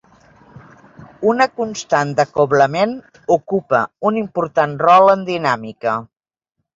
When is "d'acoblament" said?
2.19-2.95